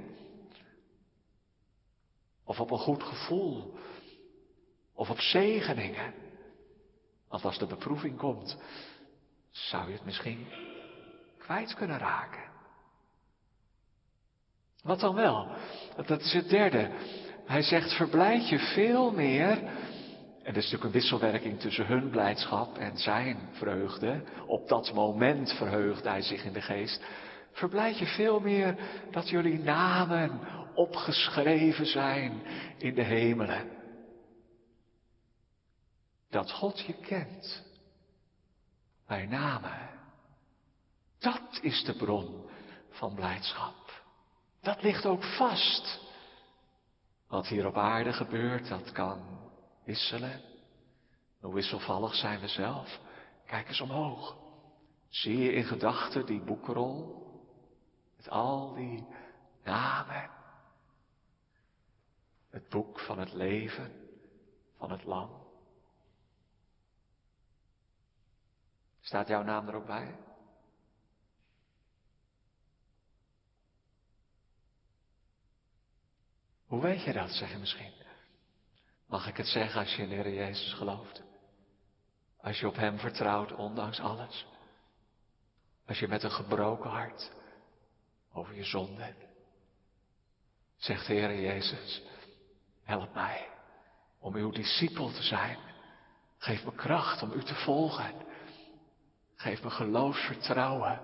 Of 2.43 2.60
op 2.60 2.72
een 2.72 2.77
goed 2.77 3.03
gevoel. 3.03 3.77
Of 4.93 5.10
op 5.10 5.20
zegeningen. 5.20 6.13
Want 7.27 7.46
als 7.46 7.58
de 7.58 7.65
beproeving 7.65 8.17
komt, 8.17 8.58
zou 9.51 9.88
je 9.88 9.93
het 9.93 10.05
misschien 10.05 10.48
kwijt 11.38 11.74
kunnen 11.74 11.98
raken. 11.98 12.51
Wat 14.84 15.00
dan 15.00 15.15
wel? 15.15 15.48
Dat 16.05 16.22
is 16.22 16.34
het 16.34 16.50
derde. 16.50 16.91
Hij 17.46 17.62
zegt, 17.62 17.96
verblijd 17.96 18.50
je 18.50 18.60
veel 18.60 19.12
meer 19.12 19.72
en 20.44 20.54
dat 20.54 20.64
is 20.64 20.72
natuurlijk 20.72 20.84
een 20.84 21.02
wisselwerking 21.02 21.60
tussen 21.60 21.86
hun 21.86 22.10
blijdschap 22.10 22.78
en 22.78 22.98
zijn 22.98 23.50
vreugde. 23.52 24.24
Op 24.48 24.68
dat 24.68 24.94
moment 24.94 25.52
verheugde 25.54 26.10
hij 26.10 26.22
zich 26.22 26.44
in 26.44 26.54
de 26.54 26.62
geest. 26.62 27.04
Verblijd 27.52 27.98
je 27.98 28.06
veel 28.06 28.40
meer 28.40 28.78
dat 29.12 29.30
jullie 29.30 29.60
namen 29.60 30.40
opgeschreven 30.76 31.86
zijn 31.86 32.42
in 32.78 32.96
de 32.96 33.04
hemelen. 33.04 33.70
Dat 36.30 36.52
God 36.52 36.80
je 36.80 36.94
kent. 36.94 37.64
Bij 39.08 39.26
namen. 39.26 39.90
Dat 41.20 41.60
is 41.62 41.84
de 41.84 41.96
bron 41.96 42.50
van 42.90 43.16
blijdschap. 43.16 44.04
Dat 44.62 44.82
ligt 44.82 45.06
ook 45.06 45.24
vast. 45.24 46.00
Wat 47.28 47.48
hier 47.48 47.68
op 47.68 47.78
aarde 47.78 48.14
gebeurt, 48.14 48.68
dat 48.68 48.92
kan 48.92 49.43
wisselen. 49.86 50.42
Hoe 51.40 51.54
wisselvallig 51.54 52.16
zijn 52.16 52.40
we 52.40 52.48
zelf? 52.48 53.00
Kijk 53.46 53.68
eens 53.68 53.82
omhoog. 53.82 54.38
Zie 55.10 55.38
je 55.38 55.52
in 55.52 55.63
gedachten 55.63 56.25
die 56.25 56.42
boekrol? 56.42 57.22
Met 58.18 58.30
al 58.30 58.74
die 58.74 59.08
namen. 59.63 60.30
Het 62.50 62.70
boek 62.70 63.00
van 63.00 63.20
het 63.20 63.34
leven 63.34 63.92
van 64.78 64.92
het 64.92 65.04
lam. 65.04 65.42
Staat 69.02 69.28
jouw 69.28 69.44
naam 69.44 69.68
er 69.68 69.75
ook 69.75 69.86
bij? 69.86 70.16
Hoe 76.68 76.82
weet 76.82 77.04
je 77.04 77.13
dat, 77.13 77.30
zeg 77.30 77.52
je 77.52 77.58
misschien? 77.58 78.02
Mag 79.13 79.27
ik 79.27 79.38
het 79.38 79.48
zeggen 79.48 79.79
als 79.79 79.96
je 79.96 80.01
in 80.01 80.10
de 80.10 80.15
Heer 80.15 80.34
Jezus 80.34 80.74
gelooft? 80.74 81.22
Als 82.41 82.60
je 82.60 82.67
op 82.67 82.75
Hem 82.75 83.00
vertrouwt, 83.00 83.51
ondanks 83.51 84.00
alles. 84.00 84.46
Als 85.88 86.00
je 86.00 86.08
met 86.08 86.24
een 86.24 86.32
gebroken 86.32 86.89
hart 86.89 87.32
over 88.32 88.55
je 88.55 88.63
zonde 88.63 89.15
zegt 90.77 91.08
Heer 91.08 91.41
Jezus, 91.41 92.01
help 92.84 93.13
mij 93.13 93.50
om 94.20 94.36
uw 94.36 94.51
discipel 94.51 95.12
te 95.12 95.24
zijn. 95.24 95.58
Geef 96.38 96.65
me 96.65 96.75
kracht 96.75 97.22
om 97.22 97.32
u 97.32 97.43
te 97.43 97.55
volgen. 97.55 98.25
Geef 99.36 99.63
me 99.63 99.70
geloofsvertrouwen 99.70 101.01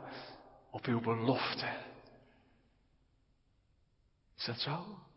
op 0.71 0.85
uw 0.85 1.01
belofte. 1.01 1.77
Is 4.35 4.45
dat 4.45 4.59
zo? 4.59 5.07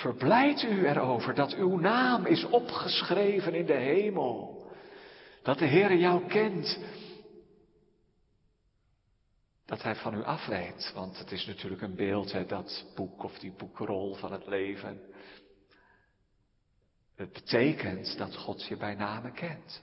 Verblijd 0.00 0.62
u 0.62 0.86
erover 0.86 1.34
dat 1.34 1.54
uw 1.54 1.78
naam 1.78 2.26
is 2.26 2.44
opgeschreven 2.44 3.54
in 3.54 3.66
de 3.66 3.72
hemel. 3.72 4.70
Dat 5.42 5.58
de 5.58 5.66
Heer 5.66 5.96
jou 5.96 6.26
kent. 6.26 6.78
dat 9.70 9.82
hij 9.82 9.96
van 9.96 10.14
u 10.14 10.24
afweet. 10.24 10.92
Want 10.94 11.18
het 11.18 11.32
is 11.32 11.46
natuurlijk 11.46 11.82
een 11.82 11.94
beeld, 11.94 12.32
hè, 12.32 12.46
dat 12.46 12.84
boek 12.94 13.22
of 13.22 13.38
die 13.38 13.52
boekrol 13.52 14.14
van 14.14 14.32
het 14.32 14.46
leven. 14.46 15.00
Het 17.14 17.32
betekent 17.32 18.18
dat 18.18 18.36
God 18.36 18.66
je 18.66 18.76
bij 18.76 18.94
name 18.94 19.32
kent. 19.32 19.82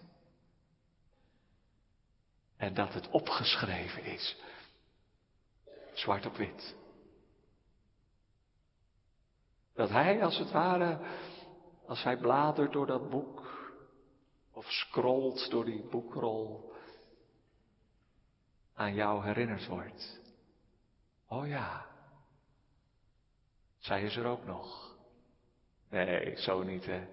En 2.57 2.74
dat 2.74 2.93
het 2.93 3.09
opgeschreven 3.09 4.03
is. 4.03 4.36
Zwart 5.93 6.25
op 6.25 6.36
wit. 6.36 6.75
Dat 9.77 9.89
hij 9.89 10.24
als 10.24 10.38
het 10.38 10.51
ware, 10.51 11.00
als 11.86 12.03
hij 12.03 12.17
bladert 12.17 12.72
door 12.72 12.88
dat 12.88 13.10
boek, 13.10 13.67
of 14.53 14.65
scrolt 14.65 15.50
door 15.50 15.65
die 15.65 15.88
boekrol, 15.89 16.74
aan 18.74 18.93
jou 18.93 19.24
herinnerd 19.24 19.67
wordt. 19.67 20.19
Oh 21.27 21.48
ja, 21.48 21.86
zij 23.77 24.03
is 24.03 24.15
er 24.15 24.25
ook 24.25 24.46
nog. 24.46 24.96
Nee, 25.89 26.38
zo 26.38 26.63
niet 26.63 26.86
hè. 26.86 27.07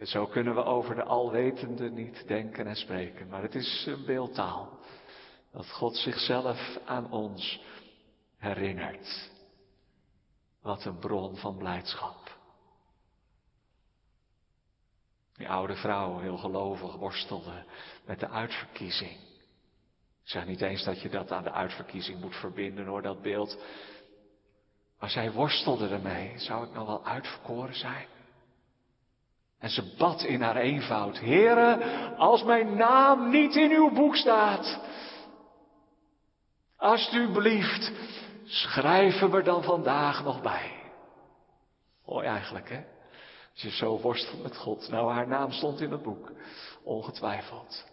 Zo 0.00 0.26
kunnen 0.26 0.54
we 0.54 0.62
over 0.62 0.94
de 0.94 1.04
alwetende 1.04 1.90
niet 1.90 2.26
denken 2.26 2.66
en 2.66 2.76
spreken, 2.76 3.28
maar 3.28 3.42
het 3.42 3.54
is 3.54 3.84
een 3.86 4.04
beeldtaal. 4.04 4.78
Dat 5.52 5.70
God 5.70 5.96
zichzelf 5.96 6.78
aan 6.84 7.10
ons 7.10 7.62
herinnert. 8.36 9.32
Wat 10.64 10.84
een 10.84 10.98
bron 10.98 11.36
van 11.36 11.56
blijdschap. 11.56 12.36
Die 15.36 15.48
oude 15.48 15.76
vrouw, 15.76 16.18
heel 16.18 16.36
gelovig, 16.36 16.94
worstelde 16.94 17.64
met 18.04 18.20
de 18.20 18.28
uitverkiezing. 18.28 19.18
Ik 20.22 20.30
zeg 20.30 20.46
niet 20.46 20.60
eens 20.60 20.84
dat 20.84 21.00
je 21.00 21.08
dat 21.08 21.32
aan 21.32 21.42
de 21.42 21.52
uitverkiezing 21.52 22.20
moet 22.20 22.36
verbinden 22.36 22.86
hoor, 22.86 23.02
dat 23.02 23.22
beeld. 23.22 23.58
Maar 25.00 25.10
zij 25.10 25.32
worstelde 25.32 25.88
ermee. 25.88 26.38
Zou 26.38 26.66
ik 26.66 26.72
nou 26.72 26.86
wel 26.86 27.04
uitverkoren 27.04 27.74
zijn? 27.74 28.06
En 29.58 29.70
ze 29.70 29.94
bad 29.98 30.22
in 30.22 30.42
haar 30.42 30.56
eenvoud. 30.56 31.20
Heere, 31.20 31.84
als 32.16 32.42
mijn 32.42 32.76
naam 32.76 33.30
niet 33.30 33.56
in 33.56 33.70
uw 33.70 33.90
boek 33.90 34.16
staat. 34.16 34.80
Alsjeblieft, 36.76 37.92
schrijf 38.44 39.18
hem 39.18 39.34
er 39.34 39.44
dan 39.44 39.62
vandaag 39.62 40.24
nog 40.24 40.42
bij. 40.42 40.82
Mooi 42.04 42.26
eigenlijk, 42.26 42.68
hè? 42.68 42.84
Als 43.52 43.62
je 43.62 43.70
zo 43.70 44.00
worstelt 44.00 44.42
met 44.42 44.56
God. 44.56 44.88
Nou, 44.88 45.12
haar 45.12 45.28
naam 45.28 45.52
stond 45.52 45.80
in 45.80 45.90
het 45.90 46.02
boek. 46.02 46.32
Ongetwijfeld. 46.82 47.92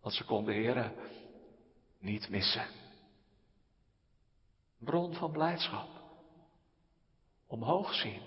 Want 0.00 0.14
ze 0.14 0.24
kon 0.24 0.44
de 0.44 0.52
Heer 0.52 0.92
niet 1.98 2.28
missen. 2.28 2.66
Bron 4.78 5.14
van 5.14 5.32
blijdschap. 5.32 5.88
Omhoog 7.46 7.94
zien 7.94 8.22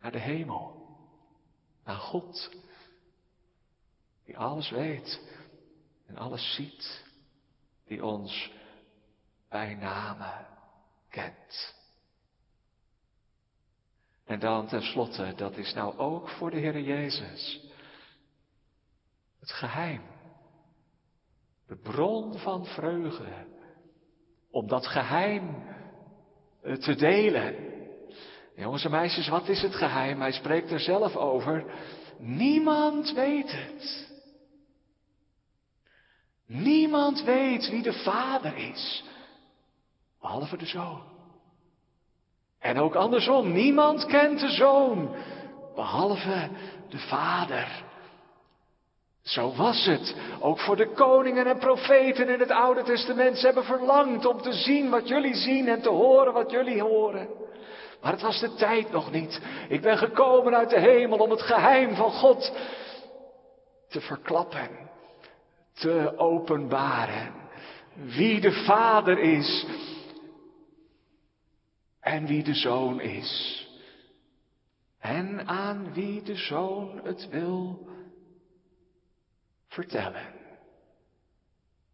naar 0.00 0.12
de 0.12 0.18
hemel. 0.18 0.96
Naar 1.84 1.96
God. 1.96 2.50
Die 4.24 4.38
alles 4.38 4.70
weet 4.70 5.20
en 6.06 6.16
alles 6.16 6.54
ziet. 6.54 7.04
Die 7.86 8.04
ons 8.04 8.50
bij 9.50 9.74
name 9.74 10.46
kent. 11.08 11.74
En 14.24 14.38
dan 14.38 14.66
tenslotte, 14.66 15.32
dat 15.36 15.56
is 15.56 15.74
nou 15.74 15.98
ook 15.98 16.28
voor 16.28 16.50
de 16.50 16.58
Heer 16.58 16.80
Jezus. 16.80 17.60
Het 19.40 19.52
geheim. 19.52 20.02
De 21.66 21.76
bron 21.76 22.38
van 22.38 22.66
vreugde. 22.66 23.46
Om 24.50 24.66
dat 24.66 24.86
geheim 24.86 25.64
eh, 26.62 26.74
te 26.74 26.94
delen. 26.94 27.68
Jongens 28.56 28.84
en 28.84 28.90
meisjes, 28.90 29.28
wat 29.28 29.48
is 29.48 29.62
het 29.62 29.74
geheim? 29.74 30.20
Hij 30.20 30.32
spreekt 30.32 30.70
er 30.70 30.80
zelf 30.80 31.16
over. 31.16 31.64
Niemand 32.18 33.12
weet 33.12 33.52
het. 33.52 34.08
Niemand 36.46 37.22
weet 37.22 37.68
wie 37.68 37.82
de 37.82 37.92
Vader 37.92 38.56
is. 38.56 39.04
Behalve 40.20 40.56
de 40.56 40.66
Zoon. 40.66 41.02
En 42.58 42.78
ook 42.78 42.94
andersom, 42.94 43.52
niemand 43.52 44.06
kent 44.06 44.40
de 44.40 44.50
zoon, 44.50 45.14
behalve 45.74 46.48
de 46.88 46.98
vader. 46.98 47.82
Zo 49.22 49.54
was 49.54 49.86
het. 49.86 50.14
Ook 50.40 50.58
voor 50.58 50.76
de 50.76 50.92
koningen 50.92 51.46
en 51.46 51.58
profeten 51.58 52.28
in 52.28 52.40
het 52.40 52.50
Oude 52.50 52.82
Testament. 52.82 53.38
Ze 53.38 53.46
hebben 53.46 53.64
verlangd 53.64 54.26
om 54.26 54.42
te 54.42 54.52
zien 54.52 54.90
wat 54.90 55.08
jullie 55.08 55.34
zien 55.34 55.68
en 55.68 55.82
te 55.82 55.88
horen 55.88 56.32
wat 56.32 56.50
jullie 56.50 56.82
horen. 56.82 57.28
Maar 58.02 58.12
het 58.12 58.22
was 58.22 58.40
de 58.40 58.54
tijd 58.54 58.90
nog 58.90 59.10
niet. 59.10 59.40
Ik 59.68 59.80
ben 59.80 59.98
gekomen 59.98 60.56
uit 60.56 60.70
de 60.70 60.80
hemel 60.80 61.18
om 61.18 61.30
het 61.30 61.42
geheim 61.42 61.94
van 61.94 62.10
God 62.10 62.52
te 63.88 64.00
verklappen, 64.00 64.68
te 65.74 66.12
openbaren. 66.16 67.34
Wie 67.94 68.40
de 68.40 68.52
Vader 68.52 69.18
is 69.18 69.66
en 72.10 72.26
wie 72.26 72.42
de 72.42 72.54
zoon 72.54 73.00
is. 73.00 73.64
En 74.98 75.46
aan 75.46 75.92
wie 75.92 76.22
de 76.22 76.34
zoon 76.34 77.00
het 77.04 77.28
wil 77.28 77.88
vertellen. 79.66 80.32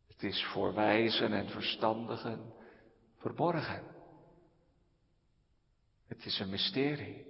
Het 0.06 0.22
is 0.22 0.44
voor 0.44 0.74
wijzen 0.74 1.32
en 1.32 1.48
verstandigen 1.48 2.52
verborgen. 3.16 3.82
Het 6.06 6.24
is 6.24 6.38
een 6.38 6.50
mysterie. 6.50 7.26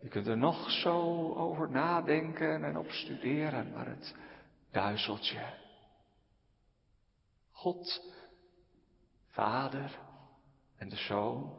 Je 0.00 0.08
kunt 0.08 0.26
er 0.26 0.38
nog 0.38 0.70
zo 0.70 1.28
over 1.34 1.70
nadenken 1.70 2.64
en 2.64 2.76
op 2.76 2.90
studeren, 2.90 3.72
maar 3.72 3.86
het 3.86 4.14
duizeltje. 4.70 5.54
God, 7.50 8.14
Vader, 9.28 9.98
en 10.82 10.88
de 10.88 10.96
Zoon 10.96 11.58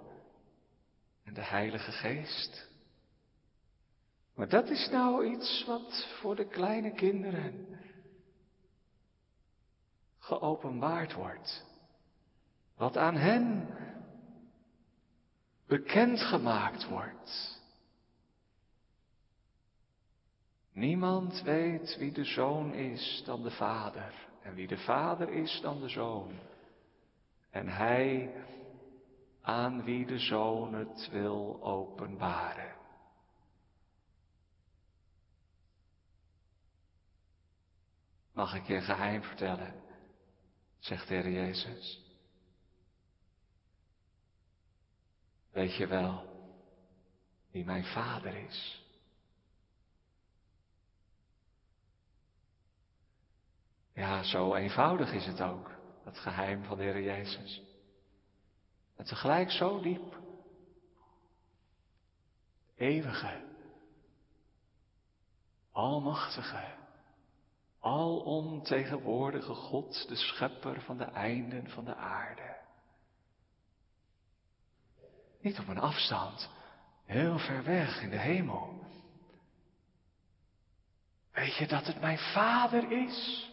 en 1.24 1.34
de 1.34 1.44
Heilige 1.44 1.92
Geest. 1.92 2.70
Maar 4.36 4.50
dat 4.50 4.70
is 4.70 4.90
nou 4.90 5.26
iets 5.26 5.66
wat 5.68 6.08
voor 6.20 6.36
de 6.36 6.48
kleine 6.48 6.92
kinderen 6.92 7.80
geopenbaard 10.20 11.14
wordt. 11.14 11.66
Wat 12.76 12.98
aan 12.98 13.16
hen 13.16 13.68
bekendgemaakt 15.68 16.88
wordt. 16.88 17.62
Niemand 20.72 21.42
weet 21.42 21.98
wie 21.98 22.12
de 22.12 22.26
zoon 22.26 22.74
is 22.74 23.24
dan 23.26 23.44
de 23.44 23.52
vader. 23.52 24.14
En 24.42 24.54
wie 24.54 24.68
de 24.68 24.78
vader 24.78 25.30
is 25.30 25.60
dan 25.62 25.80
de 25.80 25.90
zoon. 25.90 26.32
En 27.50 27.68
hij 27.68 28.34
aan 29.44 29.84
wie 29.84 30.06
de 30.06 30.20
Zoon 30.20 30.74
het 30.74 31.10
wil 31.12 31.64
openbaren. 31.64 32.76
Mag 38.32 38.56
ik 38.56 38.66
je 38.66 38.82
geheim 38.82 39.24
vertellen? 39.24 39.84
Zegt 40.80 41.08
de 41.08 41.14
Heer 41.14 41.32
Jezus. 41.32 42.02
Weet 45.52 45.76
je 45.76 45.88
wel 45.88 46.32
wie 47.52 47.66
mijn 47.66 47.86
vader 47.86 48.36
is? 48.36 48.84
Ja, 53.94 54.24
zo 54.24 54.56
eenvoudig 54.56 55.12
is 55.12 55.26
het 55.26 55.42
ook, 55.42 55.72
het 56.04 56.18
geheim 56.18 56.64
van 56.64 56.78
de 56.78 56.84
Heer 56.84 57.02
Jezus. 57.02 57.73
En 58.96 59.06
tegelijk 59.06 59.52
zo 59.52 59.82
diep. 59.82 60.22
Eeuwige, 62.76 63.42
almachtige, 65.72 66.76
alomtegenwoordige 67.80 69.54
God, 69.54 70.08
de 70.08 70.16
schepper 70.16 70.82
van 70.82 70.98
de 70.98 71.04
einden 71.04 71.70
van 71.70 71.86
de 71.86 71.96
aarde. 71.96 72.56
Niet 75.42 75.60
op 75.60 75.68
een 75.68 75.80
afstand, 75.80 76.50
heel 77.06 77.38
ver 77.38 77.64
weg 77.64 78.02
in 78.02 78.10
de 78.10 78.20
hemel. 78.20 78.84
Weet 81.32 81.56
je 81.56 81.68
dat 81.68 81.86
het 81.86 82.00
mijn 82.00 82.18
vader 82.18 82.92
is? 82.92 83.50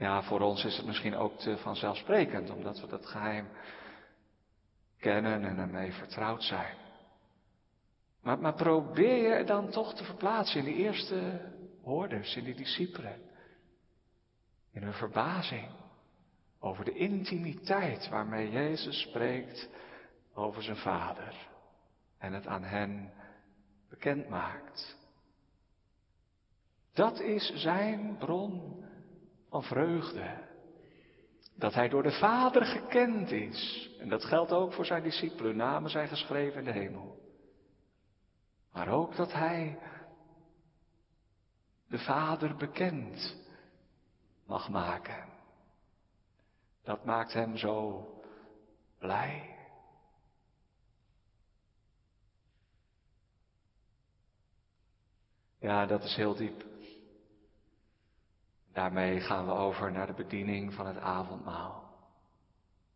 Ja, 0.00 0.22
voor 0.22 0.40
ons 0.40 0.64
is 0.64 0.76
het 0.76 0.86
misschien 0.86 1.16
ook 1.16 1.38
te 1.38 1.56
vanzelfsprekend, 1.58 2.50
omdat 2.50 2.80
we 2.80 2.86
dat 2.86 3.06
geheim 3.06 3.48
kennen 4.98 5.44
en 5.44 5.58
ermee 5.58 5.92
vertrouwd 5.92 6.42
zijn. 6.42 6.76
Maar, 8.22 8.38
maar 8.38 8.54
probeer 8.54 9.38
je 9.38 9.44
dan 9.44 9.70
toch 9.70 9.94
te 9.94 10.04
verplaatsen 10.04 10.58
in 10.58 10.64
de 10.64 10.82
eerste 10.82 11.40
hoorders, 11.82 12.36
in 12.36 12.44
die 12.44 12.54
discipelen. 12.54 13.20
in 14.70 14.82
hun 14.82 14.92
verbazing 14.92 15.68
over 16.58 16.84
de 16.84 16.94
intimiteit 16.94 18.08
waarmee 18.08 18.50
Jezus 18.50 19.00
spreekt 19.00 19.68
over 20.34 20.62
zijn 20.62 20.76
Vader 20.76 21.34
en 22.18 22.32
het 22.32 22.46
aan 22.46 22.64
hen 22.64 23.12
bekend 23.88 24.28
maakt. 24.28 24.96
Dat 26.92 27.20
is 27.20 27.52
zijn 27.54 28.16
bron 28.18 28.88
van 29.50 29.62
vreugde. 29.62 30.48
Dat 31.56 31.74
hij 31.74 31.88
door 31.88 32.02
de 32.02 32.18
Vader 32.18 32.64
gekend 32.64 33.30
is. 33.30 33.90
En 33.98 34.08
dat 34.08 34.24
geldt 34.24 34.52
ook 34.52 34.72
voor 34.72 34.86
zijn 34.86 35.02
discipelen. 35.02 35.56
Namen 35.56 35.90
zijn 35.90 36.08
geschreven 36.08 36.58
in 36.58 36.64
de 36.64 36.72
hemel. 36.72 37.18
Maar 38.72 38.88
ook 38.88 39.16
dat 39.16 39.32
hij 39.32 39.78
de 41.88 41.98
Vader 41.98 42.56
bekend 42.56 43.36
mag 44.46 44.68
maken. 44.68 45.28
Dat 46.82 47.04
maakt 47.04 47.32
hem 47.32 47.56
zo 47.56 48.06
blij. 48.98 49.58
Ja, 55.58 55.86
dat 55.86 56.04
is 56.04 56.14
heel 56.16 56.34
diep. 56.34 56.69
Daarmee 58.72 59.20
gaan 59.20 59.46
we 59.46 59.52
over 59.52 59.92
naar 59.92 60.06
de 60.06 60.12
bediening 60.12 60.74
van 60.74 60.86
het 60.86 60.96
avondmaal. 60.96 61.94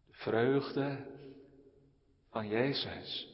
De 0.06 0.12
vreugde 0.12 1.06
van 2.30 2.48
Jezus. 2.48 3.28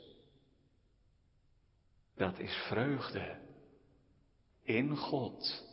Dat 2.16 2.38
is 2.38 2.54
vreugde 2.54 3.38
in 4.62 4.96
God. 4.96 5.64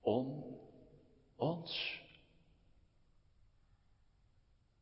Om 0.00 0.44
ons. 1.36 2.02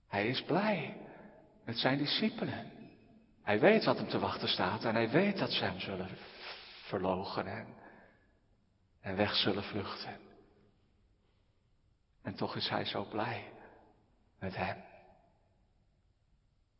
Hij 0.07 0.29
is 0.29 0.43
blij 0.43 0.97
met 1.65 1.79
zijn 1.79 1.99
discipelen. 1.99 2.73
Hij 3.43 3.61
weet 3.61 3.85
wat 3.85 3.97
hem 3.97 4.09
te 4.09 4.19
wachten 4.19 4.49
staat 4.49 4.85
en 4.85 4.95
hij 4.95 5.11
weet 5.11 5.39
dat 5.39 5.51
ze 5.51 5.65
hem 5.65 5.81
zullen 5.81 6.09
verloochenen 6.87 7.76
en 9.07 9.16
weg 9.16 9.35
zullen 9.35 9.62
vluchten. 9.62 10.19
En 12.23 12.35
toch 12.35 12.57
is 12.57 12.69
hij 12.69 12.85
zo 12.85 13.05
blij 13.05 13.53
met 14.38 14.57
hem. 14.57 14.85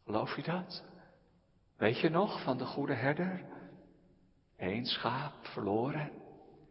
Geloof 0.05 0.37
je 0.37 0.43
dat? 0.43 0.85
Weet 1.77 2.01
je 2.01 2.09
nog 2.09 2.43
van 2.43 2.59
de 2.59 2.65
goede 2.65 2.95
herder? 2.95 3.45
Eén 4.57 4.87
schaap 4.87 5.47
verloren. 5.47 6.11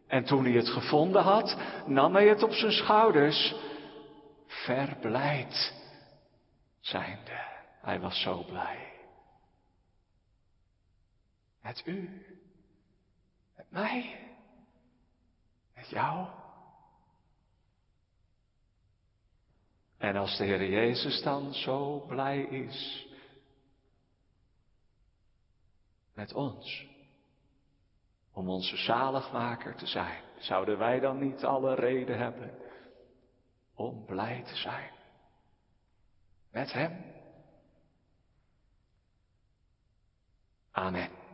En 0.08 0.24
toen 0.26 0.44
hij 0.44 0.54
het 0.54 0.70
gevonden 0.70 1.22
had, 1.22 1.58
nam 1.86 2.13
hij 2.13 2.28
het 2.28 2.44
op 2.44 2.52
zijn 2.52 2.72
schouders, 2.72 3.56
verblijd 4.48 5.74
zijnde. 6.80 7.44
Hij 7.82 8.00
was 8.00 8.22
zo 8.22 8.44
blij. 8.44 8.94
Met 11.62 11.82
u, 11.86 12.26
met 13.56 13.72
mij, 13.72 14.26
jou. 15.89 16.28
En 19.98 20.15
als 20.15 20.38
de 20.38 20.43
Heer 20.43 20.69
Jezus 20.69 21.21
dan 21.21 21.54
zo 21.54 22.00
blij 22.00 22.41
is 22.41 23.08
met 26.13 26.34
ons, 26.34 26.88
om 28.34 28.50
onze 28.50 28.78
zaligmaker 28.78 29.76
te 29.76 29.86
zijn, 29.86 30.24
zouden 30.38 30.78
wij 30.78 31.00
dan 31.00 31.19
niet 31.19 31.43
alle 31.43 31.76
reden 31.76 32.17
hebben 32.17 32.58
om 33.76 34.06
blij 34.06 34.43
te 34.43 34.56
zijn 34.56 34.93
met 36.56 36.74
Hem? 36.74 37.13
Amen. 40.71 41.25